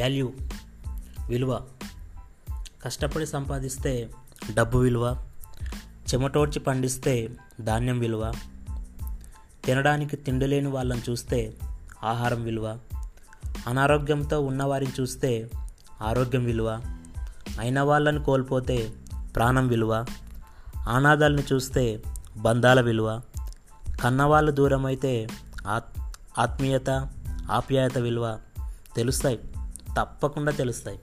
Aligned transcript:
Value 0.00 0.32
విలువ. 1.28 1.62
కష్టపడి 2.84 3.26
సంపాదిస్తే 3.26 4.10
డబ్బు 4.54 4.78
విలువ 4.78 5.24
చెమటోడ్చి 5.82 6.60
పండిస్తే 6.60 7.28
ధాన్యం 7.60 7.98
విలువ 7.98 8.32
తినడానికి 9.64 10.16
తిండి 10.16 10.46
లేని 10.46 10.68
వాళ్ళని 10.68 11.00
చూస్తే 11.10 11.54
ఆహారం 12.04 12.42
విలువ 12.42 12.78
అనారోగ్యంతో 13.66 14.40
ఉన్నవారిని 14.40 14.92
చూస్తే 15.00 15.50
ఆరోగ్యం 16.02 16.44
విలువ 16.44 16.80
అయిన 17.60 17.80
వాళ్ళని 17.80 18.24
కోల్పోతే 18.24 18.92
ప్రాణం 19.36 19.68
విలువ 19.68 20.04
అనాథాలను 20.88 21.42
చూస్తే 21.52 22.02
బంధాల 22.36 22.80
విలువ 22.80 23.20
కన్నవాళ్ళు 24.04 24.52
దూరమైతే 24.52 25.28
ఆత్ 25.66 26.16
ఆత్మీయత 26.38 26.90
ఆప్యాయత 27.50 27.98
విలువ 27.98 28.38
తెలుస్తాయి. 28.96 29.38
తప్పకుండా 29.98 30.52
తెలుస్తాయి. 30.52 30.98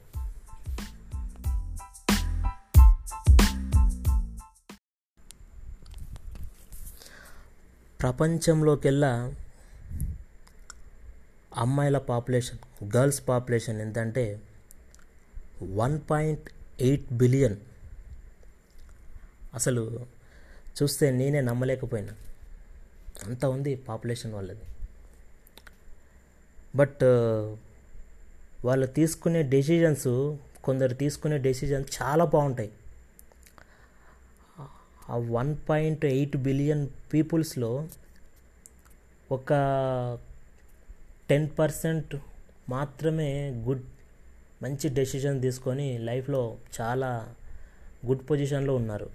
ప్రపంచంలోకెల్లా 8.02 9.34
అమ్మాయిల 11.58 11.98
పాపులేషన్ 11.98 12.60
గర్ల్స్ 12.98 13.28
పాపులేషన్ 13.28 13.82
ఎంతంటే 13.82 14.42
వన్ 15.74 16.02
పాయింట్ 16.10 16.50
ఎయిట్ 16.80 17.14
బిలియన్. 17.14 17.58
అసలు 19.54 20.06
చూస్తే 20.84 21.12
నేనే 21.12 21.42
నమ్మలేకపోయినా. 21.42 22.14
అంత 23.26 23.46
ఉంది 23.46 23.76
పాపులేషన్ 23.76 24.34
వాళ్ళది. 24.34 24.64
బట్ 26.76 27.04
వాళ్ళు 28.66 28.88
తీసుకునే 28.98 29.42
డెసిజన్స్ 29.54 30.38
కొందరు 30.64 30.94
తీసుకునే 30.94 31.38
డెసిజన్స్ 31.38 31.90
చాలా 32.02 32.26
బాగుంటాయి. 32.26 32.72
ఆ 35.10 35.18
వన్ 35.38 35.52
పాయింట్ 35.70 36.06
ఎయిట్ 36.06 36.38
బిలియన్ 36.38 36.84
పీపుల్స్లో 37.14 37.72
ఒక 39.32 39.52
టెన్ 41.30 41.50
పర్సెంట్ 41.60 42.16
మాత్రమే 42.70 43.30
గుడ్ 43.68 43.86
మంచి 44.64 44.88
డెసిషన్ 44.90 45.42
తీసుకొని 45.42 45.88
లైఫ్లో 45.98 46.58
చాలా 46.82 47.10
గుడ్ 48.06 48.24
పొజిషన్లో 48.30 48.76
ఉన్నారు. 48.76 49.10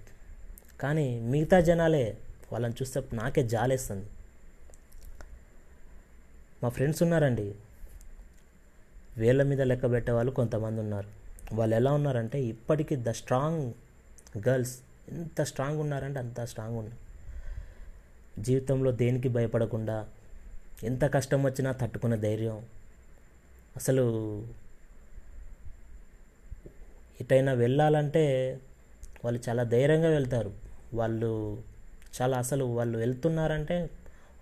కానీ 0.81 1.07
మిగతా 1.33 1.59
జనాలే 1.59 2.05
వాళ్ళని 2.51 2.73
చూస్తే 2.73 2.99
నాకే 3.13 3.43
జాలేస్తుంది. 3.53 4.07
మా 6.63 6.69
ఫ్రెండ్స్ 6.69 7.01
ఉన్నారండి. 7.03 7.47
వేళ్ళ 9.17 9.43
మీద 9.43 9.61
లెక్క 9.61 9.91
పెట్టే 9.91 10.11
వాళ్ళు 10.11 10.31
కొంతమంది 10.31 10.81
ఉన్నారు. 10.81 11.07
వాళ్ళు 11.53 11.75
ఎలా 11.75 11.93
ఉన్నారంటే 11.93 12.41
ఇప్పటికీ 12.41 12.95
ద 12.95 13.09
స్ట్రాంగ్ 13.09 13.73
గర్ల్స్ 14.47 14.79
ఎంత 15.09 15.41
స్ట్రాంగ్ 15.41 15.79
ఉన్నారంటే 15.79 16.19
అంత 16.19 16.41
స్ట్రాంగ్ 16.41 16.77
ఉన్నారు. 16.77 17.11
జీవితంలో 18.41 18.91
దేనికి 18.91 19.29
భయపడకుండా 19.29 20.07
ఎంత 20.83 21.03
కష్టం 21.03 21.43
వచ్చినా 21.43 21.71
తట్టుకునే 21.71 22.17
ధైర్యం. 22.17 22.65
అసలు 23.75 24.03
ఎటైనా 27.21 27.53
వెళ్ళాలంటే 27.53 28.59
వాళ్ళు 29.23 29.49
చాలా 29.49 29.63
ధైర్యంగా 29.63 30.09
వెళ్తారు. 30.09 30.53
వాళ్ళు 30.93 31.61
చాలా 32.21 32.37
అసలు 32.37 32.63
వాళ్ళు 32.63 32.97
వెళ్తున్నారంటే 32.97 33.89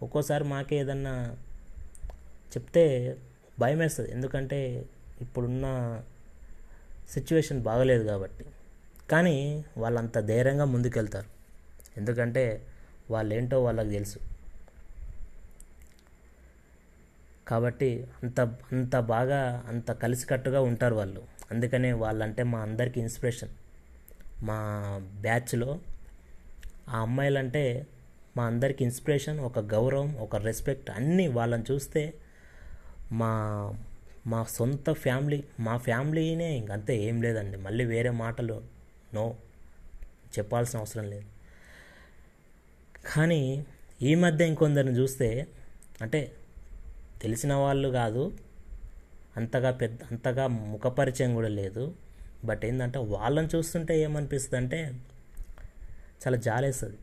ఒక్కోసారి 0.04 0.44
మాకే 0.44 0.76
ఏదన్నా 0.76 1.38
చెప్తే 2.58 3.18
భయం 3.60 3.78
వేస్తుంది 3.78 4.12
ఎందుకంటే 4.12 4.60
ఇప్పుడున్న 5.22 5.68
సిచ్యువేషన్ 7.10 7.60
బాగలేదు 7.62 8.04
కాబట్టి. 8.08 8.46
కానీ 9.12 9.66
వాళ్ళంత 9.78 10.20
ధైర్యంగా 10.20 10.66
ముందుకెళ్తారు. 10.66 11.30
ఎందుకంటే 11.98 12.44
వాళ్ళు 13.12 13.32
ఏంటో 13.36 13.64
వాళ్ళకి 13.64 13.90
తెలుసు. 13.90 14.20
కాబట్టి 17.48 18.08
అంత 18.24 18.40
అంత 18.42 18.96
బాగా 19.00 19.66
అంత 19.68 19.92
కలిసికట్టుగా 19.92 20.62
ఉంటారు 20.62 20.96
వాళ్ళు. 20.96 21.22
అందుకనే 21.52 21.92
వాళ్ళంటే 21.92 22.44
మా 22.44 22.60
అందరికీ 22.60 23.00
ఇన్స్పిరేషన్. 23.00 23.50
మా 24.44 24.60
బ్యాచ్లో 25.22 25.80
ఆ 26.90 27.00
అమ్మాయిలంటే 27.00 27.88
మా 28.38 28.44
అందరికి 28.46 28.84
ఇన్స్పిరేషన్ 28.84 29.40
ఒక 29.40 29.60
గౌరవం 29.60 30.16
ఒక 30.16 30.36
రెస్పెక్ట్ 30.36 30.90
అన్నీ 30.90 31.28
వాళ్ళని 31.28 31.64
చూస్తే 31.72 32.14
మా 33.12 33.74
మా 34.28 34.44
సొంత 34.44 34.92
ఫ్యామిలీ 34.92 35.44
మా 35.60 35.78
ఫ్యామిలీనే 35.78 36.58
ఇంకంతే 36.58 36.98
ఏం 36.98 37.22
లేదండి. 37.22 37.58
మళ్ళీ 37.58 37.86
వేరే 37.86 38.10
మాటలు 38.10 38.64
నో 39.14 39.36
చెప్పాల్సిన 40.38 40.80
అవసరం 40.80 41.10
లేదు. 41.10 41.26
కానీ 43.16 43.66
ఈ 44.02 44.16
మధ్య 44.16 44.48
ఇంకొందరిని 44.48 44.92
చూస్తే 44.92 45.48
అంటే 46.02 46.32
తెలిసిన 47.22 47.54
వాళ్ళు 47.54 47.90
కాదు 47.90 48.38
అంతగా 49.38 49.72
పెద్ద 49.72 50.00
అంతగా 50.12 50.48
ముఖపరిచయం 50.48 51.34
కూడా 51.34 51.48
లేదు. 51.48 51.96
బట్ 52.46 52.66
ఏంటంటే 52.66 53.00
వాళ్ళని 53.00 53.48
చూస్తుంటే 53.56 54.02
ఏమనిపిస్తుంది 54.02 54.58
అంటే 54.58 54.92
చాలా 56.28 56.38
జాలేస్తుంది. 56.38 56.98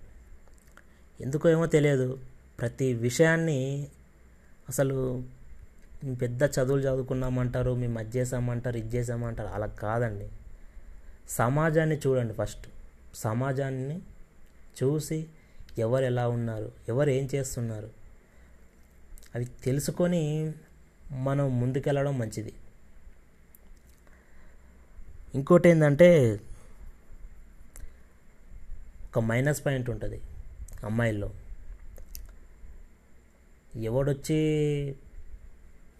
ఎందుకో 1.20 1.48
ఏమో 1.48 1.66
తెలియదు. 1.66 2.18
ప్రతి 2.60 2.92
విషయాన్ని 2.92 3.88
అసలు 4.68 5.24
మేము 6.02 6.16
పెద్ద 6.16 6.42
చదువులు 6.44 6.82
చదువుకున్నామంటారు 6.82 7.72
మేము 7.74 7.98
అది 7.98 8.18
చేసామంటారు 8.18 8.76
ఇది 8.76 8.90
చేసామంటారు 8.96 9.50
అలా 9.56 9.66
కాదండి. 9.66 10.26
సమాజాన్ని 11.28 11.96
చూడండి 12.06 12.34
ఫస్ట్. 12.34 12.66
సమాజాన్ని 13.14 13.96
చూసి 14.78 15.18
ఎవరు 15.78 16.04
ఎలా 16.04 16.24
ఉన్నారు 16.28 16.68
ఎవరు 16.88 17.10
ఏం 17.10 17.24
చేస్తున్నారు 17.34 17.90
అవి 19.34 19.46
తెలుసుకొని 19.64 20.22
మనం 21.26 21.60
ముందుకెళ్ళడం 21.60 22.14
మంచిది. 22.18 22.52
ఇంకోటి 25.34 25.68
ఏంటంటే 25.68 26.08
ఒక 29.06 29.18
మైనస్ 29.18 29.60
పాయింట్ 29.66 29.90
ఉంటుంది 29.90 30.18
అమ్మాయిల్లో. 30.84 31.28
ఎవడొచ్చి 33.88 34.38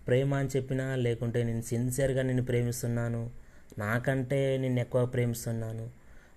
ప్రేమ 0.07 0.35
అని 0.35 0.49
చెప్పినా 0.57 0.95
లేకుంటే 0.95 1.43
నేను 1.43 1.63
సిన్సియర్గా 1.63 2.23
నేను 2.23 2.45
ప్రేమిస్తున్నాను 2.45 3.31
నాకంటే 3.79 4.57
నేను 4.57 4.81
ఎక్కువ 4.81 5.07
ప్రేమిస్తున్నాను. 5.07 5.91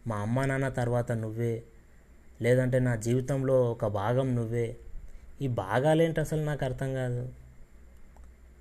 మా 0.07 0.15
అమ్మ 0.15 0.45
నాన్న 0.45 0.69
తర్వాత 0.69 1.11
నువ్వే. 1.11 1.63
లేదంటే 2.41 2.79
నా 2.79 2.95
జీవితంలో 2.95 3.71
ఒక 3.71 3.85
భాగం 3.85 4.35
నువ్వే. 4.35 4.77
ఈ 5.41 5.47
భాగాలేంటి 5.47 6.19
అసలు 6.19 6.43
నాకు 6.43 6.65
అర్థం 6.65 6.93
కాదు. 6.93 7.29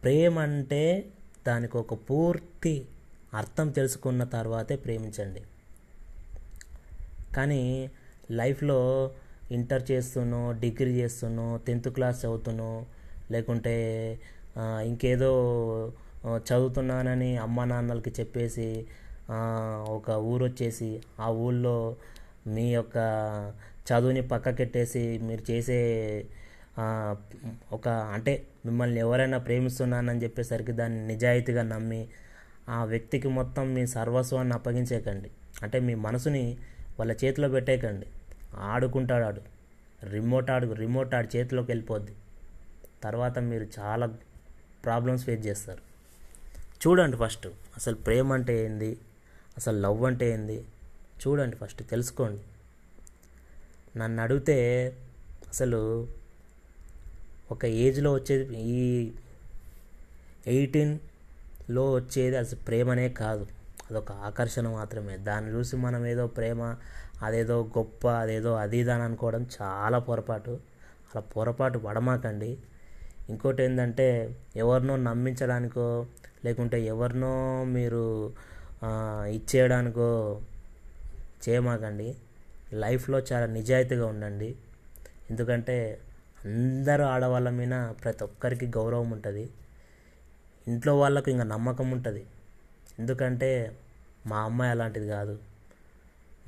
ప్రేమ 0.02 0.38
అంటే 0.38 1.04
దానికి 1.46 1.76
ఒక 1.76 1.94
పూర్తి 1.94 2.86
అర్థం 3.34 3.70
తెలుసుకున్న 3.70 4.24
తర్వాతే 4.24 4.76
ప్రేమించండి. 4.76 5.42
కానీ 7.36 7.90
లైఫ్లో 8.30 9.10
ఇంటర్ 9.50 9.90
చేస్తున్నో 9.90 10.52
డిగ్రీ 10.52 10.92
చేస్తున్నో 10.92 11.60
టెన్త్ 11.66 11.88
క్లాస్ 11.88 12.24
చదువుతున్నో 12.24 12.86
లేకుంటే 13.30 14.18
ఇంకేదో 14.60 15.30
చదువుతున్నానని 16.36 17.36
అమ్మ 17.36 17.64
నాన్నలకి 17.64 18.10
చెప్పేసి 18.10 18.86
ఒక 19.88 20.10
ఊరు 20.10 20.44
వచ్చేసి 20.44 21.00
ఆ 21.20 21.28
ఊళ్ళో 21.30 21.96
మీ 22.46 22.74
యొక్క 22.74 22.96
చదువుని 23.88 24.22
పక్కకెట్టేసి 24.22 25.18
మీరు 25.22 25.50
చేసే 25.50 25.78
ఒక 27.72 27.88
అంటే 27.88 28.46
మిమ్మల్ని 28.66 29.00
ఎవరైనా 29.00 29.38
ప్రేమిస్తున్నానని 29.38 30.22
చెప్పేసరికి 30.22 30.72
దాన్ని 30.72 31.06
నిజాయితీగా 31.06 31.62
నమ్మి 31.62 32.08
ఆ 32.68 32.84
వ్యక్తికి 32.84 33.28
మొత్తం 33.28 33.74
మీ 33.74 33.86
సర్వస్వాన్ని 33.86 34.54
అప్పగించేయకండి 34.54 35.30
అంటే 35.62 35.80
మీ 35.80 35.94
మనసుని 35.94 36.56
వాళ్ళ 36.98 37.12
చేతిలో 37.24 37.48
పెట్టేయకండి. 37.48 38.06
ఆడుకుంటాడు 38.58 39.24
ఆడు. 39.24 39.40
రిమోట్ 40.10 40.50
ఆడు 40.50 40.72
రిమోట్ 40.72 41.14
ఆడు 41.14 41.36
చేతిలోకి 41.36 41.70
వెళ్ళిపోద్ది. 41.70 42.12
తర్వాత 43.02 43.38
మీరు 43.38 43.66
చాలా 43.78 44.06
ప్రాబ్లమ్స్ 44.88 45.24
ఫేస్ 45.24 45.46
చేస్తారు. 45.46 45.82
చూడండి 46.86 47.16
ఫస్ట్ 47.16 47.46
అసలు 47.76 47.94
ప్రేమ 47.94 48.32
అంటే 48.32 48.54
ఏంది? 48.64 48.90
అసలు 49.56 49.78
లవ్ 49.80 50.04
అంటే 50.04 50.26
ఏంది? 50.30 50.58
చూడండి 51.22 51.56
ఫస్ట్ 51.56 51.82
తెలుసుకోండి. 51.90 52.42
నన్ను 53.98 54.22
అడిగితే 54.22 54.56
అసలు 55.48 56.08
ఒక 57.50 57.64
ఏజ్లో 57.64 58.12
వచ్చేది 58.12 58.58
ఈ 58.58 59.12
ఎయిటీన్లో 60.46 61.92
వచ్చేది 61.92 62.36
అసలు 62.36 62.58
ప్రేమనే 62.64 63.08
కాదు. 63.08 63.46
అదొక 63.90 64.12
ఆకర్షణ 64.12 64.68
మాత్రమే. 64.68 65.16
దాన్ని 65.16 65.50
చూసి 65.52 65.76
మనం 65.76 66.06
ఏదో 66.06 66.26
ప్రేమ 66.26 66.76
అదేదో 67.22 67.56
గొప్ప 67.78 68.08
అదేదో 68.08 68.54
అది 68.54 68.84
దాని 68.84 69.02
అనుకోవడం 69.02 69.46
చాలా 69.62 69.98
పొరపాటు. 69.98 70.50
అలా 71.10 71.20
పొరపాటు 71.20 71.78
పడమాకండి. 71.78 72.58
ఇంకోటి 73.30 73.62
ఏంటంటే 73.62 74.36
ఎవరినో 74.56 74.96
నమ్మించడానికో 74.96 76.06
లేకుంటే 76.44 76.82
ఎవరినో 76.82 77.64
మీరు 77.64 78.32
ఇచ్చేయడానికో 79.26 80.40
చేయమాకండి. 81.48 82.16
లైఫ్లో 82.72 83.18
చాలా 83.18 83.46
నిజాయితీగా 83.46 84.06
ఉండండి. 84.06 84.56
ఎందుకంటే 85.30 85.98
అందరూ 86.44 87.04
ఆడవాళ్ళ 87.04 87.50
మీద 87.50 87.92
ప్రతి 88.04 88.24
ఒక్కరికి 88.24 88.66
గౌరవం 88.66 89.10
ఉంటుంది. 89.10 89.50
ఇంట్లో 90.68 90.98
వాళ్ళకు 90.98 91.30
ఇంకా 91.30 91.44
నమ్మకం 91.44 91.90
ఉంటుంది. 91.90 92.26
ఎందుకంటే 92.98 93.76
మా 94.26 94.38
అమ్మాయి 94.38 94.70
అలాంటిది 94.70 95.08
కాదు. 95.08 95.38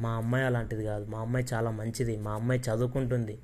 మా 0.01 0.11
అమ్మాయి 0.11 0.45
అలాంటిది 0.45 0.85
కాదు. 0.85 1.05
మా 1.05 1.19
అమ్మాయి 1.19 1.47
చాలా 1.53 1.71
మంచిది. 1.71 2.17
మా 2.17 2.33
అమ్మాయి 2.33 2.61
చదువుకుంటుంది. 2.61 3.39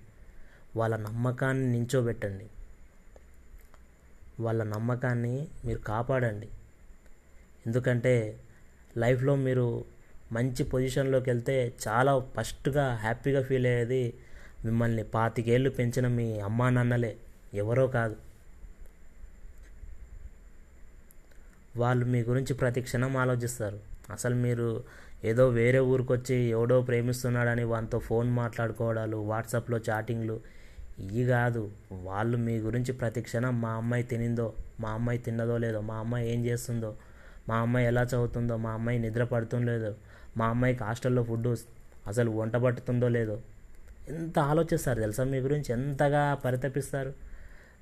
వాళ్ళ 0.77 0.97
నమ్మకాన్ని 0.97 1.73
నించోబెట్టండి. 1.73 2.47
వాళ్ళ 4.41 4.63
నమ్మకాన్ని 4.63 5.49
మీరు 5.65 5.79
కాపాడండి. 5.79 6.49
ఎందుకంటే 7.67 8.41
లైఫ్లో 8.97 9.37
మీరు 9.37 9.85
మంచి 10.33 10.65
పొజిషన్లోకి 10.65 11.31
వెళ్తే 11.31 11.75
చాలా 11.89 12.19
ఫస్ట్గా 12.19 12.95
హ్యాపీగా 12.95 13.43
ఫీల్ 13.43 13.67
అయ్యేది 13.67 14.15
మిమ్మల్ని 14.65 15.03
పాతికేళ్ళు 15.03 15.71
పెంచిన 15.71 16.09
మీ 16.09 16.41
అమ్మా 16.41 16.71
నాన్నలే 16.71 17.17
ఎవరో 17.55 17.87
కాదు. 17.87 18.17
వాళ్ళు 21.77 22.07
మీ 22.07 22.23
గురించి 22.23 22.55
ప్రతి 22.55 22.81
క్షణం 22.81 23.17
ఆలోచిస్తారు. 23.17 23.81
అసలు 24.11 24.35
మీరు 24.35 24.85
ఏదో 25.25 25.49
వేరే 25.49 25.79
ఊరికి 25.79 26.13
వచ్చి 26.13 26.37
ఎవడో 26.37 26.83
ప్రేమిస్తున్నాడని 26.83 27.65
వానితో 27.65 27.99
ఫోన్ 27.99 28.31
మాట్లాడుకోవడాలు 28.31 29.17
వాట్సాప్లో 29.17 29.79
చాటింగ్లు 29.91 30.41
ఇవి 30.99 31.25
కాదు. 31.25 31.71
వాళ్ళు 31.93 32.37
మీ 32.37 32.59
గురించి 32.59 32.93
ప్రతిక్షణం 32.93 33.61
మా 33.61 33.71
అమ్మాయి 33.71 34.03
తినిందో 34.03 34.55
మా 34.81 34.91
అమ్మాయి 34.91 35.19
తిన్నదో 35.19 35.59
లేదో 35.59 35.81
మా 35.81 35.95
అమ్మాయి 35.95 36.33
ఏం 36.33 36.45
చేస్తుందో 36.45 36.97
మా 37.49 37.57
అమ్మాయి 37.57 37.87
ఎలా 37.87 38.03
చదువుతుందో 38.03 38.57
మా 38.57 38.71
అమ్మాయి 38.71 38.99
నిద్ర 38.99 39.25
పడుతుందో 39.25 39.95
మా 40.37 40.47
అమ్మాయికి 40.47 40.85
హాస్టల్లో 40.85 41.23
ఫుడ్ 41.23 41.57
అసలు 42.07 42.31
వంట 42.31 42.57
పట్టుతుందో 42.57 43.09
లేదో 43.09 43.37
ఎంత 44.09 44.39
ఆలోచిస్తారు 44.39 45.01
తెలుసా 45.01 45.25
మీ 45.25 45.39
గురించి? 45.39 45.73
ఎంతగా 45.73 46.35
పరితపిస్తారు? 46.35 47.13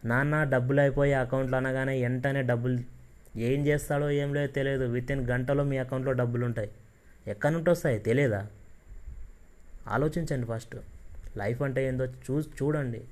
నాన్న 0.05 0.45
డబ్బులు 0.45 0.81
అయిపోయి 0.81 1.13
అకౌంట్లో 1.15 1.57
అనగానే 1.59 2.01
వెంటనే 2.03 2.43
డబ్బులు 2.43 2.79
ఏం 3.39 3.67
చేస్తాడో 3.67 4.11
ఏం 4.11 4.35
లేదో 4.35 4.53
తెలియదు. 4.53 4.85
విత్ 4.85 5.13
ఇన్ 5.13 5.31
గంటలో 5.31 5.65
మీ 5.65 5.79
అకౌంట్లో 5.79 6.13
డబ్బులు 6.13 6.45
ఉంటాయి 6.45 6.71
ఎక్కడి 7.27 7.55
నుండి 7.55 7.71
వస్తాయి? 7.71 7.99
తెలియదా 7.99 8.47
ఆలోచించండి 9.89 10.47
ఫస్ట్. 10.47 10.77
లైఫ్ 11.37 11.63
అంటే 11.63 11.89
ఏందో 11.89 12.05
చూ 12.25 12.41
చూడండి. 12.41 13.03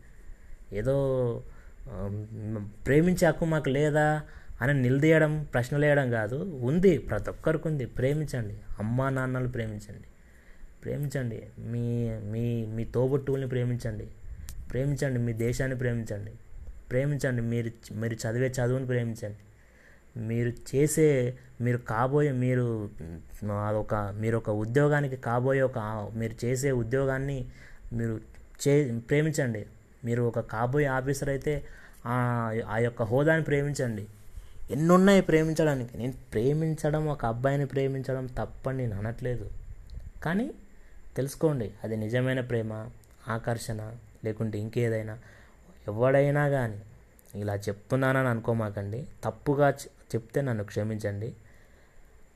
ఏదో 0.72 0.96
ప్రేమించే 2.86 3.26
హక్కు 3.26 3.44
మాకు 3.44 3.68
లేదా 3.68 4.06
అని 4.62 4.82
నిలదీయడం 4.82 5.46
ప్రశ్నలు 5.54 5.84
వేయడం 5.84 6.10
కాదు. 6.10 6.36
ఉంది 6.60 6.98
ప్రతి 6.98 7.30
ఒక్కరికి 7.30 7.68
ఉంది. 7.68 7.86
ప్రేమించండి. 7.86 8.56
అమ్మా 8.78 9.10
నాన్నలు 9.10 9.48
ప్రేమించండి. 9.48 10.08
ప్రేమించండి. 10.84 11.42
మీ 11.58 11.84
మీ 12.32 12.66
మీ 12.66 12.84
తోబుట్టువుల్ని 12.84 13.48
ప్రేమించండి. 13.48 14.06
ప్రేమించండి. 14.70 15.18
మీ 15.18 15.32
దేశాన్ని 15.32 15.78
ప్రేమించండి. 15.78 16.32
ప్రేమించండి. 16.90 17.42
మీరు 17.42 17.70
మీరు 17.94 18.14
చదివే 18.14 18.48
చదువుని 18.48 18.86
ప్రేమించండి. 18.86 19.42
మీరు 20.16 20.52
చేసే 20.74 21.34
మీరు 21.60 21.76
కాబోయే 21.78 22.32
మీరు 22.32 22.90
అదొక 23.68 23.94
మీరు 23.94 24.36
ఒక 24.36 24.50
ఉద్యోగానికి 24.50 25.16
కాబోయే 25.16 25.62
ఒక 25.62 25.78
మీరు 26.14 26.44
చేసే 26.44 26.70
ఉద్యోగాన్ని 26.70 27.38
మీరు 27.92 28.20
చే 28.68 28.98
ప్రేమించండి. 29.08 29.66
మీరు 30.04 30.22
ఒక 30.22 30.38
కాబోయే 30.40 30.86
ఆఫీసర్ 30.86 31.28
అయితే 31.28 31.64
ఆ 32.06 32.14
ఆ 32.68 32.78
యొక్క 32.78 33.02
హోదాని 33.02 33.42
ప్రేమించండి. 33.42 34.06
ఎన్నున్నాయి 34.70 35.20
ప్రేమించడానికి? 35.20 35.98
నేను 35.98 36.12
ప్రేమించడం 36.32 37.08
ఒక 37.08 37.26
అబ్బాయిని 37.26 37.66
ప్రేమించడం 37.66 38.26
తప్పని 38.26 38.78
నేను 38.78 38.98
అనట్లేదు. 38.98 39.50
కానీ 40.24 40.50
తెలుసుకోండి 41.16 41.70
అది 41.84 41.96
నిజమైన 41.96 42.40
ప్రేమ 42.40 42.88
ఆకర్షణ 43.28 43.92
లేకుంటే 44.24 44.58
ఇంకేదైనా. 44.58 45.18
ఎవడైనా 45.88 46.48
కానీ 46.48 46.82
ఇలా 47.34 47.54
చెప్తున్నానని 47.54 48.28
అనుకోమాకండి. 48.28 49.06
తప్పుగా 49.24 49.70
చెప్తే 50.14 50.40
నన్ను 50.40 50.64
క్షమించండి. 50.64 51.34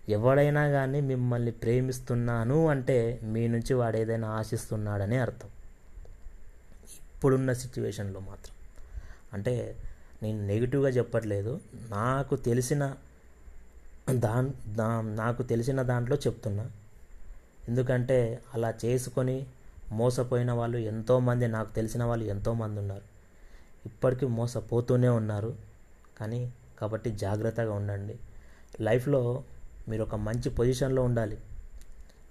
ఎవడైనా 0.09 0.69
కానీ 0.69 1.01
మిమ్మల్ని 1.01 1.51
ప్రేమిస్తున్నాను 1.51 2.69
అంటే 2.69 3.21
మీ 3.23 3.49
నుంచి 3.49 3.75
వాడు 3.75 3.97
ఏదైనా 3.97 4.29
ఆశిస్తున్నాడని 4.29 5.17
అర్థం. 5.17 5.49
ఇప్పుడున్న 6.91 7.53
సిచ్యువేషన్లో 7.53 8.21
మాత్రం. 8.21 8.55
అంటే 9.33 9.77
నేను 10.23 10.47
నెగిటివ్గా 10.47 10.89
చెప్పట్లేదు. 10.89 11.61
నాకు 11.89 12.37
తెలిసిన 12.37 12.95
దాన్ 14.15 14.53
దా 14.69 15.01
నాకు 15.01 15.43
తెలిసిన 15.43 15.83
దాంట్లో 15.83 16.17
చెప్తున్నా. 16.17 16.71
ఎందుకంటే 17.69 18.43
అలా 18.55 18.75
చేసుకొని 18.85 19.47
మోసపోయిన 19.93 20.53
వాళ్ళు 20.53 20.79
ఎంతోమంది 20.79 21.49
నాకు 21.49 21.75
తెలిసిన 21.75 22.05
వాళ్ళు 22.05 22.25
ఎంతోమంది 22.25 22.81
ఉన్నారు. 22.81 23.03
ఇప్పటికీ 23.87 24.27
మోసపోతూనే 24.27 25.09
ఉన్నారు. 25.09 25.57
కానీ 26.21 26.53
కాబట్టి 26.79 27.11
జాగ్రత్తగా 27.11 27.73
ఉండండి. 27.73 28.17
లైఫ్లో 28.81 29.45
మీరు 29.89 30.03
ఒక 30.03 30.15
మంచి 30.15 30.51
పొజిషన్లో 30.51 31.03
ఉండాలి. 31.03 31.39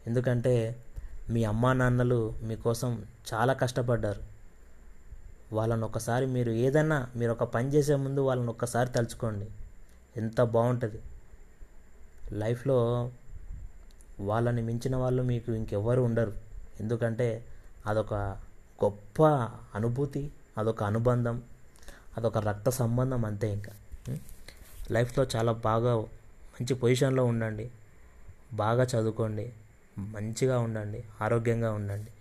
ఎందుకంటే 0.07 0.83
మీ 1.29 1.43
అమ్మా 1.43 1.73
నాన్నలు 1.73 2.33
మీకోసం 2.41 3.05
చాలా 3.33 3.53
కష్టపడ్డారు. 3.53 4.21
వాళ్ళని 5.53 5.85
ఒకసారి 5.85 6.25
మీరు 6.25 6.51
ఏదన్నా 6.51 7.07
మీరు 7.15 7.31
ఒక 7.31 7.43
పని 7.43 7.69
చేసే 7.69 7.95
ముందు 7.95 8.21
వాళ్ళని 8.21 8.49
ఒక్కసారి 8.49 8.89
తలుచుకోండి. 8.89 9.47
ఎంత 10.17 10.41
బాగుంటుంది 10.41 11.01
లైఫ్లో 12.31 13.11
వాళ్ళని 14.19 14.61
మించిన 14.61 14.95
వాళ్ళు 14.95 15.23
మీకు 15.23 15.51
ఇంకెవ్వరు 15.51 16.01
ఉండరు. 16.01 16.33
ఎందుకంటే 16.79 17.45
అదొక 17.85 18.13
గొప్ప 18.83 19.23
అనుభూతి 19.75 20.31
అదొక 20.57 20.83
అనుబంధం 20.83 21.43
అదొక 22.17 22.37
రక్త 22.37 22.69
సంబంధం 22.69 23.25
అంతే 23.25 23.53
ఇంకా. 23.53 23.71
లైఫ్లో 24.91 25.25
చాలా 25.35 25.51
బాగా 25.51 26.05
మంచి 26.55 26.73
పొజిషన్లో 26.73 27.25
ఉండండి. 27.25 27.71
బాగా 28.53 28.83
చదువుకోండి. 28.83 29.53
మంచిగా 29.97 30.59
ఉండండి. 30.59 31.03
ఆరోగ్యంగా 31.21 31.71
ఉండండి. 31.71 32.11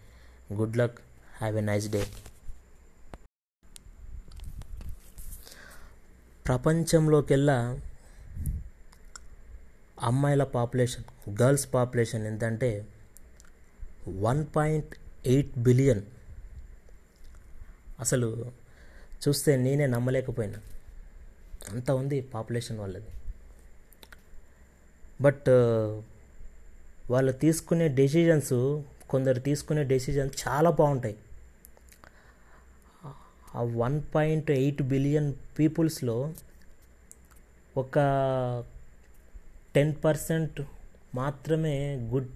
Good 0.54 0.76
luck. 0.76 0.98
Have 1.36 1.56
a 1.56 1.60
nice 1.60 1.90
day. 1.90 2.06
ప్రపంచంలోకెల్లా 6.46 7.80
అమ్మాయిల 10.02 10.44
పాపులేషన్ 10.44 11.04
గర్ల్స్ 11.42 11.74
పాపులేషన్ 11.74 12.26
ఎంతంటే 12.26 12.86
వన్ 14.20 14.46
పాయింట్ 14.56 14.96
ఎయిట్ 15.26 15.58
బిలియన్. 15.58 16.02
అసలు 18.00 18.52
చూస్తే 19.28 19.56
నేనే 19.56 19.86
నమ్మలేకపోయినా. 19.86 20.58
అంత 21.68 21.90
ఉంది 21.90 22.20
పాపులేషన్ 22.20 22.78
వాళ్ళది. 22.78 23.06
బట్ 25.20 25.48
వాళ్ళు 27.10 27.32
తీసుకునే 27.32 27.88
డెసిజన్స్ 27.88 28.82
కొందరు 29.10 29.40
తీసుకునే 29.40 29.84
డెసిజన్స్ 29.84 30.48
చాలా 30.48 30.70
బాగుంటాయి. 30.70 31.16
ఆ 33.54 33.62
వన్ 33.62 34.02
పాయింట్ 34.14 34.50
ఎయిట్ 34.50 34.82
బిలియన్ 34.82 35.34
పీపుల్స్లో 35.58 36.34
ఒక 37.76 37.98
టెన్ 39.74 39.94
పర్సెంట్ 40.04 40.60
మాత్రమే 41.14 41.96
గుడ్ 41.96 42.30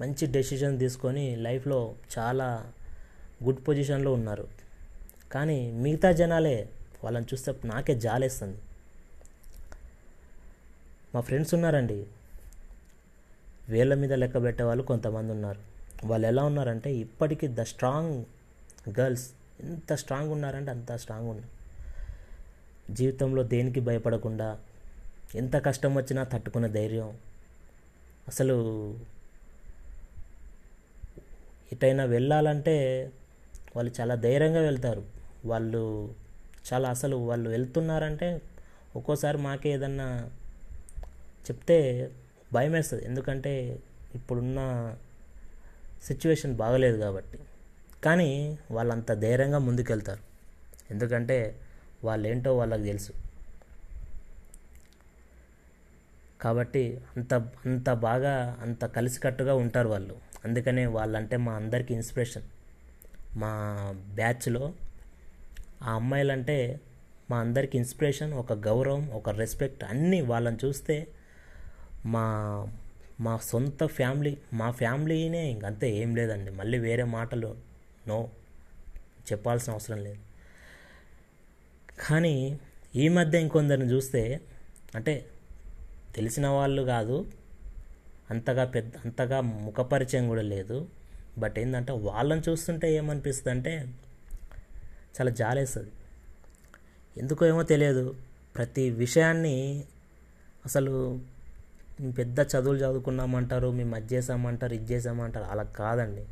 మంచి 0.00 0.26
డెసిషన్ 0.26 0.78
తీసుకొని 0.78 1.36
లైఫ్లో 1.36 1.94
చాలా 2.18 2.72
గుడ్ 3.44 3.68
పొజిషన్లో 3.68 4.12
ఉన్నారు. 4.12 4.48
కానీ 5.32 5.72
మిగతా 5.72 6.12
జనాలే 6.12 6.68
వాళ్ళని 7.04 7.26
చూస్తే 7.26 7.54
నాకే 7.64 7.94
జాలేస్తుంది. 8.00 8.58
మా 11.16 11.20
ఫ్రెండ్స్ 11.20 11.54
ఉన్నారండి. 11.54 12.06
వేళ్ళ 13.68 13.94
మీద 13.94 14.12
లెక్క 14.12 14.42
పెట్టే 14.42 14.64
వాళ్ళు 14.64 14.84
కొంతమంది 14.84 15.32
ఉన్నారు. 15.32 15.60
వాళ్ళు 16.04 16.26
ఎలా 16.26 16.44
ఉన్నారంటే 16.44 16.94
ఇప్పటికీ 16.94 17.48
ద 17.48 17.60
స్ట్రాంగ్ 17.60 18.24
గర్ల్స్ 19.00 19.30
ఎంత 19.60 19.94
స్ట్రాంగ్ 19.94 20.32
ఉన్నారంటే 20.32 20.70
అంత 20.70 20.92
స్ట్రాంగ్ 20.96 21.28
ఉన్నారు 21.28 21.52
జీవితంలో 22.94 23.42
దేనికి 23.42 23.80
భయపడకుండా 23.80 24.58
ఎంత 25.34 25.56
కష్టం 25.56 25.94
వచ్చినా 25.94 26.24
తట్టుకునే 26.24 26.68
ధైర్యం. 26.68 27.16
అసలు 28.28 28.56
ఎటైనా 31.72 32.04
వెళ్ళాలంటే 32.04 32.76
వాళ్ళు 33.76 33.92
చాలా 34.00 34.14
ధైర్యంగా 34.14 34.60
వెళ్తారు. 34.60 35.04
వాళ్ళు 35.44 36.14
చాలా 36.72 36.88
అసలు 36.90 37.16
వాళ్ళు 37.16 37.50
వెళ్తున్నారంటే 37.50 38.42
ఒక్కోసారి 38.96 39.38
మాకే 39.38 39.70
ఏదన్నా 39.70 40.30
చెప్తే 41.50 42.10
భయం 42.52 42.72
వేస్తుంది 42.72 43.04
ఎందుకంటే 43.04 43.78
ఇప్పుడున్న 44.14 44.60
సిచ్యువేషన్ 46.02 46.54
బాగలేదు 46.54 46.98
కాబట్టి. 46.98 47.38
కానీ 48.04 48.58
వాళ్ళంత 48.70 49.12
ధైర్యంగా 49.12 49.58
ముందుకెళ్తారు. 49.58 50.20
ఎందుకంటే 50.90 51.60
వాళ్ళు 52.04 52.28
ఏంటో 52.28 52.56
వాళ్ళకి 52.56 52.82
తెలుసు. 52.82 53.12
కాబట్టి 56.40 57.00
అంత 57.16 57.34
అంత 57.34 57.92
బాగా 57.92 58.58
అంత 58.60 58.84
కలిసికట్టుగా 58.84 59.54
ఉంటారు 59.54 59.88
వాళ్ళు. 59.88 60.16
అందుకనే 60.44 60.86
వాళ్ళంటే 60.86 61.36
మా 61.36 61.52
అందరికీ 61.52 61.94
ఇన్స్పిరేషన్. 61.94 62.42
మా 63.36 63.52
బ్యాచ్లో 64.14 64.72
ఆ 65.82 65.92
అమ్మాయిలంటే 65.92 66.80
మా 67.30 67.38
అందరికి 67.38 67.78
ఇన్స్పిరేషన్ 67.78 68.32
ఒక 68.32 68.52
గౌరవం 68.52 69.10
ఒక 69.10 69.30
రెస్పెక్ట్ 69.30 69.84
అన్నీ 69.84 70.20
వాళ్ళని 70.20 70.58
చూస్తే 70.64 71.06
మా 72.06 72.24
మా 73.20 73.36
సొంత 73.36 73.86
ఫ్యామిలీ 73.86 74.38
మా 74.52 74.70
ఫ్యామిలీనే 74.70 75.50
ఇంకంతే 75.50 75.96
ఏం 75.96 76.16
లేదండి. 76.16 76.50
మళ్ళీ 76.50 76.78
వేరే 76.78 77.04
మాటలు 77.04 77.56
నో 78.08 78.30
చెప్పాల్సిన 79.32 79.72
అవసరం 79.72 80.04
లేదు. 80.04 80.18
కానీ 82.08 82.60
ఈ 82.96 83.08
మధ్య 83.08 83.40
ఇంకొందరిని 83.40 83.92
చూస్తే 83.92 84.40
అంటే 84.94 85.26
తెలిసిన 86.14 86.46
వాళ్ళు 86.46 86.82
కాదు 86.82 87.26
అంతగా 88.30 88.64
పెద్ద 88.64 88.92
అంతగా 89.04 89.40
ముఖపరిచయం 89.40 90.28
కూడా 90.28 90.42
లేదు. 90.42 90.88
బట్ 91.38 91.58
ఏంటంటే 91.58 91.92
వాళ్ళని 91.92 92.42
చూస్తుంటే 92.48 92.94
ఏమనిపిస్తుంది 92.94 93.50
అంటే 93.50 93.94
చాలా 95.20 95.30
జాలేస్తుంది. 95.30 95.90
ఎందుకో 97.16 97.46
ఏమో 97.46 97.62
తెలియదు. 97.62 98.16
ప్రతి 98.56 98.90
విషయాన్ని 98.90 99.84
అసలు 100.64 101.20
మేము 102.00 102.12
పెద్ద 102.12 102.38
చదువులు 102.52 102.78
చదువుకున్నామంటారు 102.78 103.70
మేము 103.70 103.94
అది 103.94 104.08
చేసామంటారు 104.14 104.74
ఇది 104.74 104.86
చేసామంటారు 104.92 105.46
అలా 105.52 105.64
కాదండి. 105.78 106.24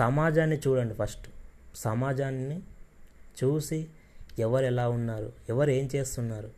సమాజాన్ని 0.00 0.56
చూడండి 0.64 0.94
ఫస్ట్. 0.94 1.26
సమాజాన్ని 1.86 2.58
చూసి 3.38 3.78
ఎవరు 4.38 4.64
ఎలా 4.64 4.84
ఉన్నారు 4.88 5.32
ఎవరు 5.48 5.70
ఏం 5.70 5.86
చేస్తున్నారు 5.94 6.50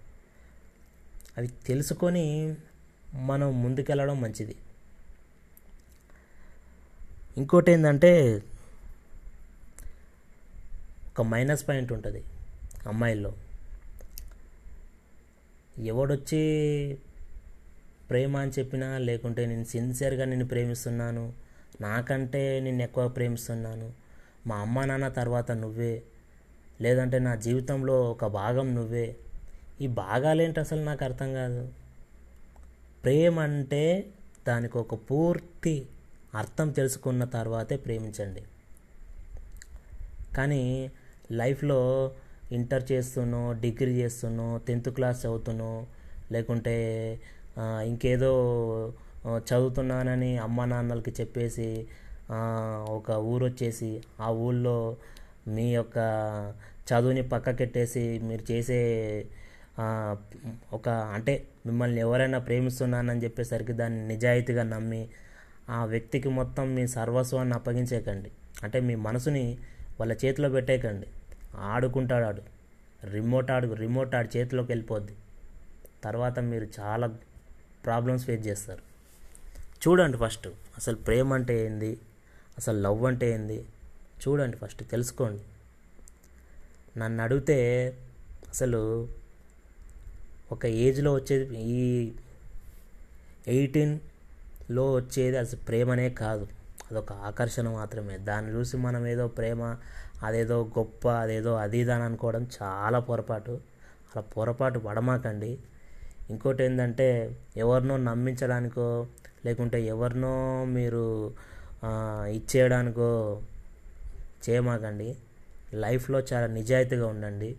అవి 1.36 1.48
తెలుసుకొని 1.66 2.24
మనం 3.30 3.48
ముందుకెళ్ళడం 3.62 4.16
మంచిది. 4.20 4.56
ఇంకోటి 7.36 7.70
ఏంటంటే 7.72 8.12
ఒక 11.10 11.22
మైనస్ 11.32 11.64
పాయింట్ 11.68 11.90
ఉంటుంది 11.92 12.20
అమ్మాయిల్లో. 12.86 13.32
ఎవడొచ్చి 15.92 16.42
ప్రేమ 18.12 18.36
అని 18.36 18.50
చెప్పినా 18.58 18.98
లేకుంటే 18.98 19.46
నేను 19.46 19.64
సిన్సియర్గా 19.64 20.24
నేను 20.24 20.44
ప్రేమిస్తున్నాను 20.48 21.32
నాకంటే 21.80 22.60
నేను 22.60 22.82
ఎక్కువ 22.82 23.08
ప్రేమిస్తున్నాను. 23.08 23.92
మా 24.46 24.56
అమ్మ 24.56 24.84
నాన్న 24.84 25.08
తర్వాత 25.08 25.52
నువ్వే. 25.52 26.02
లేదంటే 26.80 27.18
నా 27.18 27.34
జీవితంలో 27.34 28.10
ఒక 28.10 28.26
భాగం 28.26 28.74
నువ్వే. 28.74 29.16
ఈ 29.80 29.86
భాగాలేంటి 29.86 30.60
అసలు 30.60 30.82
నాకు 30.82 31.04
అర్థం 31.04 31.34
కాదు. 31.34 31.68
ప్రేమ 33.04 33.40
అంటే 33.40 34.06
దానికి 34.48 34.78
ఒక 34.78 34.94
పూర్తి 34.94 35.86
అర్థం 36.34 36.70
తెలుసుకున్న 36.70 37.24
తర్వాతే 37.24 37.76
ప్రేమించండి. 37.76 38.42
కానీ 40.36 40.92
లైఫ్లో 41.32 42.12
ఇంటర్ 42.52 42.92
చేస్తున్నో 42.92 43.52
డిగ్రీ 43.52 43.92
చేస్తున్నో 43.92 44.60
టెన్త్ 44.66 44.88
క్లాస్ 44.88 45.26
చదువుతున్నో 45.26 45.86
లేకుంటే 46.32 47.18
ఇంకేదో 47.58 48.32
చదువుతున్నానని 49.38 50.38
అమ్మ 50.38 50.64
నాన్నలకి 50.64 51.10
చెప్పేసి 51.10 51.86
ఒక 52.88 53.10
ఊరు 53.10 53.44
వచ్చేసి 53.44 54.02
ఆ 54.20 54.28
ఊళ్ళో 54.30 54.96
మీ 55.48 55.74
యొక్క 55.74 55.98
చదువుని 56.88 57.28
పక్కకెట్టేసి 57.28 58.18
మీరు 58.18 58.52
చేసే 58.52 58.78
ఒక 60.72 60.88
అంటే 60.88 61.46
మిమ్మల్ని 61.66 62.00
ఎవరైనా 62.00 62.38
ప్రేమిస్తున్నానని 62.38 63.24
చెప్పేసరికి 63.24 63.72
దాన్ని 63.72 64.08
నిజాయితీగా 64.08 64.62
నమ్మి 64.62 65.08
ఆ 65.70 65.84
వ్యక్తికి 65.84 66.28
మొత్తం 66.28 66.74
మీ 66.74 66.86
సర్వస్వాన్ని 66.86 67.54
అప్పగించేయకండి 67.54 68.30
అంటే 68.62 68.80
మీ 68.80 68.94
మనసుని 68.94 69.58
వాళ్ళ 70.00 70.16
చేతిలో 70.24 70.48
పెట్టేయకండి 70.48 71.06
ఆడుకుంటాడు 71.56 72.24
ఆడు. 72.24 72.42
రిమోట్ 73.10 73.50
ఆడు 73.50 73.74
రిమోట్ 73.74 74.14
ఆడు 74.14 74.36
చేతిలోకి 74.36 74.72
వెళ్ళిపోద్ది. 74.72 75.14
తర్వాత 76.04 76.38
మీరు 76.38 76.66
చాలా 76.80 77.06
ప్రాబ్లమ్స్ 77.84 78.24
ఫేస్ 78.24 78.46
చేస్తారు. 78.46 78.82
చూడండి 79.88 80.16
ఫస్ట్ 80.16 80.48
అసలు 80.76 80.96
ప్రేమ 80.96 81.34
అంటే 81.34 81.66
ఏంది? 81.66 82.00
అసలు 82.58 82.80
లవ్ 82.80 83.04
అంటే 83.04 83.30
ఏంది? 83.30 83.64
చూడండి 84.28 84.56
ఫస్ట్ 84.56 84.90
తెలుసుకోండి. 84.90 85.42
నన్ను 86.98 87.22
అడిగితే 87.22 87.88
అసలు 88.48 89.08
ఒక 90.52 90.66
ఏజ్లో 90.66 91.14
వచ్చేది 91.14 91.58
ఈ 91.58 92.12
ఎయిటీన్లో 93.48 94.92
వచ్చేది 94.92 95.38
అసలు 95.38 95.60
ప్రేమనే 95.60 96.10
కాదు. 96.10 96.48
అదొక 96.90 97.12
ఆకర్షణ 97.12 97.68
మాత్రమే. 97.68 98.18
దాన్ని 98.18 98.52
చూసి 98.52 98.76
మనం 98.76 99.06
ఏదో 99.06 99.28
ప్రేమ 99.28 99.76
అదేదో 100.22 100.70
గొప్ప 100.78 101.08
అదేదో 101.08 101.54
అది 101.54 101.84
దాని 101.84 102.02
అనుకోవడం 102.02 102.46
చాలా 102.62 102.98
పొరపాటు. 102.98 103.50
అలా 103.50 104.20
పొరపాటు 104.20 104.78
పడమాకండి. 104.78 105.58
ఇంకోటి 106.30 106.64
ఏంటంటే 106.64 107.36
ఎవరినో 107.56 107.96
నమ్మించడానికో 107.96 109.06
లేకుంటే 109.46 109.82
ఎవరినో 109.82 110.64
మీరు 110.64 111.34
ఇచ్చేయడానికో 112.26 113.42
చేయమాకండి. 114.50 115.16
లైఫ్లో 115.74 116.20
చాలా 116.20 116.46
నిజాయితీగా 116.46 117.06
ఉండండి. 117.06 117.56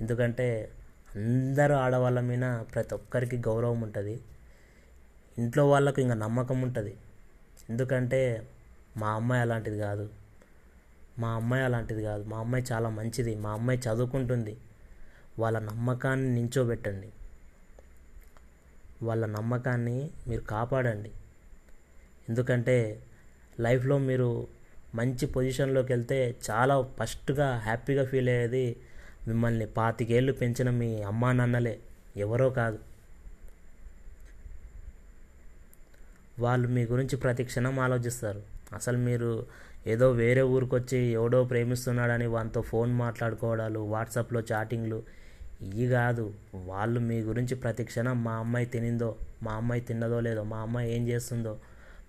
ఎందుకంటే 0.00 0.70
అందరూ 1.16 1.74
ఆడవాళ్ళ 1.74 2.20
మీద 2.20 2.60
ప్రతి 2.74 2.94
ఒక్కరికి 2.94 3.36
గౌరవం 3.36 3.80
ఉంటుంది. 3.80 4.20
ఇంట్లో 5.38 5.68
వాళ్ళకు 5.68 6.00
ఇంకా 6.00 6.14
నమ్మకం 6.14 6.62
ఉంటుంది. 6.62 6.96
ఎందుకంటే 7.70 8.48
మా 8.96 9.08
అమ్మాయి 9.08 9.42
అలాంటిది 9.42 9.78
కాదు. 9.78 10.08
మా 11.18 11.28
అమ్మాయి 11.28 11.64
అలాంటిది 11.64 12.02
కాదు. 12.02 12.24
మా 12.24 12.38
అమ్మాయి 12.38 12.64
చాలా 12.72 12.88
మంచిది. 12.88 13.36
మా 13.36 13.50
అమ్మాయి 13.50 13.78
చదువుకుంటుంది. 13.78 14.56
వాళ్ళ 15.38 15.58
నమ్మకాన్ని 15.58 16.34
నించోబెట్టండి. 16.34 17.10
వాళ్ళ 19.02 19.26
నమ్మకాన్ని 19.26 20.10
మీరు 20.28 20.40
కాపాడండి. 20.40 21.10
ఎందుకంటే 22.28 23.02
లైఫ్లో 23.60 23.98
మీరు 23.98 24.46
మంచి 24.94 25.26
పొజిషన్లోకి 25.26 25.92
వెళ్తే 25.92 26.34
చాలా 26.50 26.82
ఫస్ట్గా 26.82 27.58
హ్యాపీగా 27.58 28.04
ఫీల్ 28.04 28.28
అయ్యేది 28.28 28.76
మిమ్మల్ని 29.28 29.66
పాతికేళ్ళు 29.66 30.32
పెంచిన 30.32 30.70
మీ 30.70 31.02
అమ్మా 31.02 31.32
నాన్నలే 31.32 31.78
ఎవరో 32.16 32.50
కాదు. 32.50 32.78
వాళ్ళు 36.38 36.68
మీ 36.68 36.84
గురించి 36.84 37.16
ప్రతి 37.16 37.44
క్షణం 37.44 37.78
ఆలోచిస్తారు. 37.78 38.42
అసలు 38.72 38.98
మీరు 38.98 39.46
ఏదో 39.86 40.10
వేరే 40.10 40.42
ఊరికి 40.42 40.74
వచ్చి 40.74 40.98
ఎవడో 40.98 41.44
ప్రేమిస్తున్నాడని 41.44 42.26
వానితో 42.26 42.60
ఫోన్ 42.60 42.92
మాట్లాడుకోవడాలు 42.92 43.78
వాట్సాప్లో 43.78 44.42
చాటింగ్లు 44.52 45.02
ఇవి 45.62 45.86
కాదు. 45.88 46.34
వాళ్ళు 46.54 47.00
మీ 47.00 47.20
గురించి 47.20 47.54
ప్రతిక్షణం 47.56 48.24
మా 48.24 48.32
అమ్మాయి 48.32 48.66
తినిందో 48.66 49.16
మా 49.42 49.52
అమ్మాయి 49.52 49.80
తిన్నదో 49.80 50.20
లేదో 50.20 50.42
మా 50.42 50.58
అమ్మాయి 50.58 50.96
ఏం 50.96 51.08
చేస్తుందో 51.08 51.58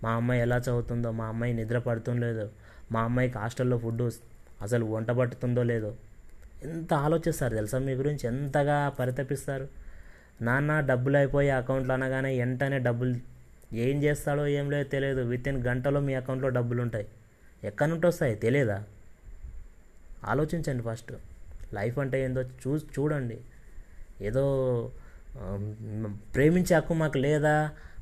మా 0.02 0.10
అమ్మాయి 0.10 0.40
ఎలా 0.40 0.56
చదువుతుందో 0.56 1.10
మా 1.10 1.24
అమ్మాయి 1.24 1.54
నిద్ర 1.54 1.78
పడుతుందో 1.78 2.48
మా 2.92 3.00
అమ్మాయికి 3.00 3.38
హాస్టల్లో 3.38 3.78
ఫుడ్ 3.78 4.02
అసలు 4.62 4.84
వంట 4.84 5.10
పట్టుతుందో 5.10 5.62
లేదో 5.62 5.94
ఎంత 6.62 6.94
ఆలోచిస్తారు 6.94 7.54
తెలుసా 7.54 7.78
మీ 7.78 7.92
గురించి? 7.92 8.26
ఎంతగా 8.26 8.88
పరితపిస్తారు? 8.88 9.68
నాన్న 10.42 10.80
డబ్బులు 10.80 11.16
అయిపోయి 11.16 11.50
అకౌంట్లో 11.50 11.94
అనగానే 11.94 12.38
వెంటనే 12.38 12.78
డబ్బులు 12.78 13.14
ఏం 13.74 14.02
చేస్తాడో 14.02 14.46
ఏం 14.46 14.70
లేదో 14.70 14.88
తెలియదు. 14.88 15.20
విత్ 15.20 15.48
ఇన్ 15.48 15.64
గంటలో 15.64 16.00
మీ 16.00 16.14
అకౌంట్లో 16.14 16.48
డబ్బులు 16.48 16.82
ఉంటాయి 16.82 17.06
ఎక్కడి 17.64 17.90
నుండి 17.90 18.06
వస్తాయి? 18.06 18.34
తెలియదా 18.34 18.84
ఆలోచించండి 20.24 20.82
ఫస్ట్. 20.82 21.12
లైఫ్ 21.74 21.98
అంటే 21.98 22.24
ఏందో 22.24 22.42
చూ 22.62 22.70
చూడండి. 22.76 23.38
ఏదో 24.20 24.44
ప్రేమించే 26.34 26.76
హక్కు 26.76 26.94
మాకు 26.94 27.18
లేదా 27.18 27.54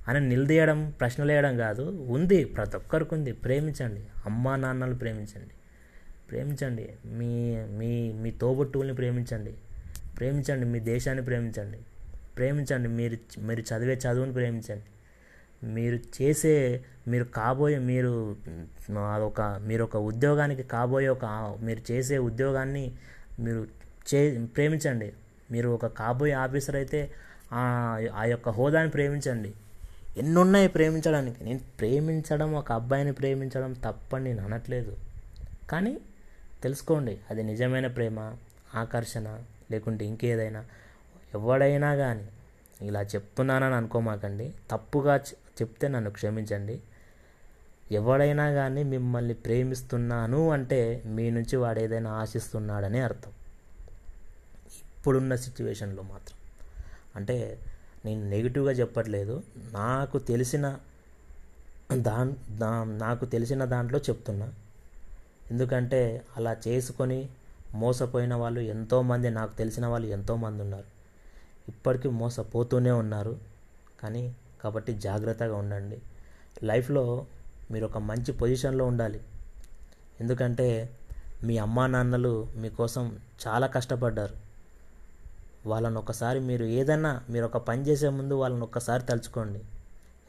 అని 0.08 0.20
నిలదీయడం 0.28 0.78
ప్రశ్నలు 1.00 1.32
వేయడం 1.32 1.56
కాదు. 1.56 1.82
ఉంది 2.16 2.44
ప్రతి 2.44 2.76
ఒక్కరికి 2.76 3.14
ఉంది. 3.14 3.32
ప్రేమించండి. 3.44 4.02
అమ్మా 4.26 4.56
నాన్నలు 4.56 4.94
ప్రేమించండి. 4.94 5.54
ప్రేమించండి. 6.30 6.86
మీ 7.06 7.30
మీ 7.78 7.90
మీ 8.22 8.30
తోబుట్టువుల్ని 8.30 8.94
ప్రేమించండి. 8.94 9.54
ప్రేమించండి. 10.18 10.66
మీ 10.66 10.80
దేశాన్ని 10.92 11.24
ప్రేమించండి. 11.24 11.80
ప్రేమించండి. 12.36 12.88
మీరు 12.88 13.16
మీరు 13.40 13.62
చదివే 13.70 13.94
చదువుని 14.04 14.32
ప్రేమించండి. 14.32 14.88
మీరు 15.66 15.98
చేసే 16.20 16.54
మీరు 17.08 17.24
కాబోయే 17.24 17.78
మీరు 17.90 18.12
అదొక 19.14 19.40
మీరు 19.66 19.82
ఒక 19.84 19.96
ఉద్యోగానికి 19.96 20.62
కాబోయే 20.62 21.08
ఒక 21.08 21.26
మీరు 21.62 21.92
చేసే 21.92 22.18
ఉద్యోగాన్ని 22.18 22.84
మీరు 23.40 23.66
చే 24.14 24.46
ప్రేమించండి. 24.56 25.12
మీరు 25.50 25.68
ఒక 25.68 25.86
కాబోయే 25.86 26.32
ఆఫీసర్ 26.32 26.76
అయితే 26.76 27.10
ఆ 27.52 27.60
ఆ 28.14 28.24
యొక్క 28.24 28.48
హోదాని 28.48 28.90
ప్రేమించండి. 28.90 29.52
ఎన్నున్నాయి 30.16 30.68
ప్రేమించడానికి? 30.68 31.44
నేను 31.44 31.60
ప్రేమించడం 31.78 32.54
ఒక 32.54 32.72
అబ్బాయిని 32.72 33.12
ప్రేమించడం 33.12 33.72
తప్పని 33.72 34.24
నేను 34.24 34.44
అనట్లేదు. 34.44 34.96
కానీ 35.70 35.98
తెలుసుకోండి 36.62 37.18
అది 37.30 37.42
నిజమైన 37.42 37.86
ప్రేమ 37.86 38.34
ఆకర్షణ 38.74 39.38
లేకుంటే 39.70 40.04
ఇంకేదైనా. 40.04 40.64
ఎవడైనా 41.34 41.94
కానీ 41.94 42.28
ఇలా 42.82 43.02
చెప్తున్నానని 43.02 43.74
అనుకోమాకండి. 43.74 44.52
తప్పుగా 44.70 45.16
చెప్తే 45.62 45.88
నన్ను 45.88 46.10
క్షమించండి. 46.10 46.80
ఎవడైనా 47.90 48.52
కానీ 48.52 48.82
మిమ్మల్ని 48.82 49.34
ప్రేమిస్తున్నాను 49.34 50.50
అంటే 50.50 51.02
మీ 51.06 51.30
నుంచి 51.30 51.56
వాడు 51.56 51.80
ఏదైనా 51.80 52.10
ఆశిస్తున్నాడని 52.10 53.00
అర్థం. 53.00 53.30
ఇప్పుడున్న 54.76 55.34
సిచ్యువేషన్లో 55.34 56.02
మాత్రం. 56.02 56.38
అంటే 57.16 57.58
నేను 58.04 58.24
నెగిటివ్గా 58.24 58.72
చెప్పట్లేదు. 58.72 59.42
నాకు 59.72 60.18
తెలిసిన 60.18 60.78
దాన్ 61.92 62.34
దా 62.50 62.84
నాకు 62.84 63.24
తెలిసిన 63.24 63.64
దాంట్లో 63.64 63.98
చెప్తున్నా. 63.98 64.52
ఎందుకంటే 65.50 66.22
అలా 66.36 66.56
చేసుకొని 66.68 67.28
మోసపోయిన 67.74 68.34
వాళ్ళు 68.34 68.60
ఎంతోమంది 68.60 69.30
నాకు 69.30 69.56
తెలిసిన 69.56 69.86
వాళ్ళు 69.86 70.08
ఎంతోమంది 70.08 70.62
ఉన్నారు. 70.62 70.84
ఇప్పటికీ 71.68 72.08
మోసపోతూనే 72.08 72.90
ఉన్నారు. 72.90 73.38
కానీ 74.02 74.34
కాబట్టి 74.62 74.92
జాగ్రత్తగా 74.92 75.54
ఉండండి. 75.54 75.98
లైఫ్లో 76.62 77.26
మీరు 77.72 77.84
ఒక 77.84 77.98
మంచి 77.98 78.32
పొజిషన్లో 78.32 78.86
ఉండాలి. 78.86 79.20
ఎందుకంటే 80.20 80.96
మీ 81.44 81.58
అమ్మా 81.58 81.86
నాన్నలు 81.86 82.48
మీకోసం 82.56 83.18
చాలా 83.46 83.66
కష్టపడ్డారు. 83.66 84.34
వాళ్ళని 85.66 85.98
ఒకసారి 85.98 86.40
మీరు 86.40 86.64
ఏదైనా 86.64 87.20
మీరు 87.30 87.44
ఒక 87.44 87.56
పని 87.56 87.82
చేసే 87.82 88.08
ముందు 88.08 88.34
వాళ్ళని 88.34 88.62
ఒక్కసారి 88.62 89.02
తలుచుకోండి. 89.02 89.60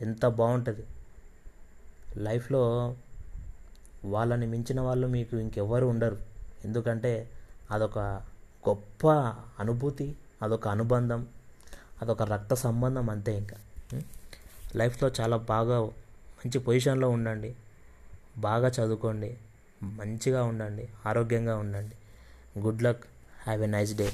ఎంత 0.01 0.25
బాగుంటుంది 0.25 0.83
లైఫ్లో 2.17 2.95
వాళ్ళని 4.05 4.45
మించిన 4.45 4.81
వాళ్ళు 4.81 5.07
మీకు 5.07 5.38
ఇంకెవ్వరు 5.38 5.85
ఉండరు. 5.85 6.17
ఎందుకంటే 6.65 7.29
అదొక 7.71 8.00
గొప్ప 8.69 9.07
అనుభూతి 9.59 10.15
అదొక 10.41 10.67
అనుబంధం 10.67 11.27
అదొక 12.01 12.23
రక్త 12.23 12.53
సంబంధం 12.53 13.09
అంతే 13.09 13.38
ఇంకా. 13.38 13.57
లైఫ్లో 14.75 15.12
చాలా 15.21 15.38
బాగా 15.38 15.89
మంచి 16.45 16.59
పొజిషన్లో 16.59 17.09
ఉండండి. 17.09 17.55
బాగా 18.38 18.67
చదువుకోండి. 18.67 19.38
మంచిగా 19.83 20.43
ఉండండి. 20.43 20.89
ఆరోగ్యంగా 21.05 21.57
ఉండండి. 21.57 21.95
Good 22.59 22.83
luck. 22.83 23.03
Have 23.43 23.63
a 23.63 23.67
nice 23.67 23.95
day. 23.95 24.13